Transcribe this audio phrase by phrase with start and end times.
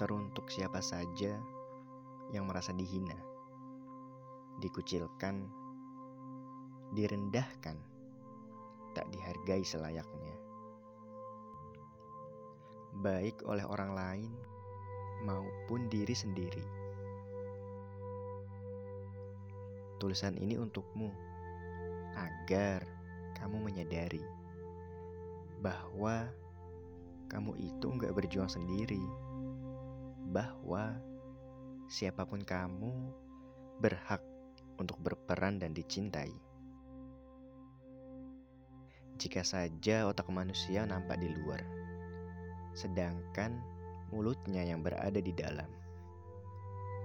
[0.00, 1.36] teruntuk siapa saja
[2.32, 3.16] yang merasa dihina,
[4.60, 5.48] dikucilkan,
[6.96, 7.76] direndahkan,
[8.92, 10.36] tak dihargai selayaknya.
[13.00, 14.32] Baik oleh orang lain
[15.24, 16.64] maupun diri sendiri.
[19.96, 21.08] Tulisan ini untukmu
[22.18, 22.84] agar
[23.38, 24.22] kamu menyadari
[25.62, 26.26] bahwa
[27.30, 29.00] kamu itu nggak berjuang sendiri,
[30.30, 30.94] bahwa
[31.90, 32.92] siapa pun kamu
[33.82, 34.22] berhak
[34.78, 36.32] untuk berperan dan dicintai.
[39.18, 41.62] Jika saja otak manusia nampak di luar,
[42.74, 43.58] sedangkan
[44.10, 45.68] mulutnya yang berada di dalam.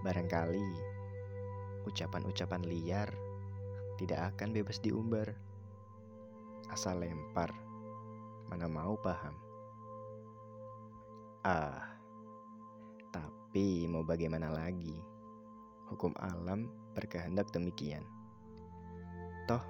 [0.06, 0.98] Barangkali
[1.88, 3.10] ucapan-ucapan liar
[3.98, 5.34] tidak akan bebas diumbar.
[6.68, 7.50] Asal lempar,
[8.52, 9.36] mana mau paham.
[11.48, 11.97] Ah,
[13.58, 14.94] tapi mau bagaimana lagi?
[15.90, 18.06] Hukum alam berkehendak demikian.
[19.50, 19.66] Toh,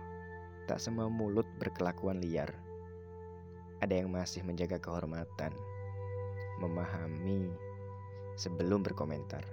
[0.68, 2.52] tak semua mulut berkelakuan liar.
[3.80, 5.56] Ada yang masih menjaga kehormatan,
[6.60, 7.48] memahami
[8.36, 9.48] sebelum berkomentar.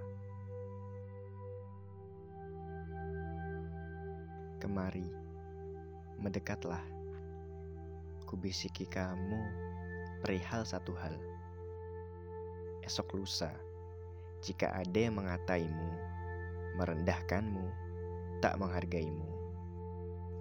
[4.58, 5.14] Kemari,
[6.18, 6.82] mendekatlah.
[8.26, 9.38] Kubisiki kamu
[10.26, 11.14] perihal satu hal
[12.82, 13.54] esok lusa,
[14.44, 15.90] jika ada yang mengataimu,
[16.76, 17.64] merendahkanmu,
[18.44, 19.24] tak menghargaimu,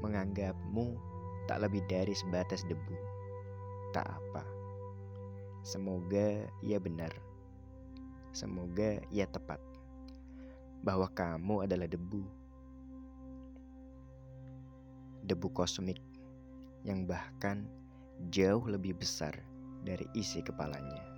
[0.03, 0.99] menganggapmu
[1.47, 2.99] tak lebih dari sebatas debu,
[3.95, 4.43] tak apa.
[5.63, 7.15] Semoga ia benar,
[8.35, 9.63] semoga ia tepat,
[10.83, 12.27] bahwa kamu adalah debu,
[15.23, 16.03] debu kosmik
[16.83, 17.63] yang bahkan
[18.27, 19.31] jauh lebih besar
[19.87, 21.12] dari isi kepalanya.